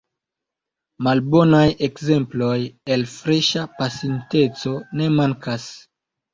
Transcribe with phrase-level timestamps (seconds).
[1.07, 2.57] Malbonaj ekzemploj
[2.97, 5.73] el freŝa pasinteco ne mankas.